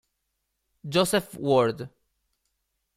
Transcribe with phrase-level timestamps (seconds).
[0.89, 1.93] Joseph Ward